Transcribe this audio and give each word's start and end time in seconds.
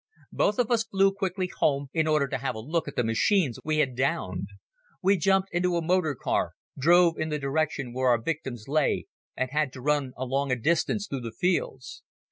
Both 0.31 0.57
of 0.57 0.71
us 0.71 0.83
flew 0.83 1.13
quickly 1.13 1.45
home 1.59 1.91
in 1.93 2.07
order 2.07 2.27
to 2.29 2.39
have 2.39 2.55
a 2.55 2.59
look 2.59 2.87
at 2.87 2.95
the 2.95 3.03
machines 3.03 3.59
we 3.63 3.77
had 3.77 3.95
downed. 3.95 4.47
We 5.03 5.15
jumped 5.15 5.49
into 5.51 5.75
a 5.75 5.83
motor 5.85 6.15
car, 6.15 6.53
drove 6.75 7.19
in 7.19 7.29
the 7.29 7.37
direction 7.37 7.93
where 7.93 8.09
our 8.09 8.19
victims 8.19 8.67
lay 8.67 9.05
and 9.37 9.51
had 9.51 9.71
to 9.73 9.79
run 9.81 10.13
along 10.17 10.51
a 10.51 10.55
distance 10.55 11.05
through 11.05 11.21
the 11.21 11.31
fields. 11.31 12.01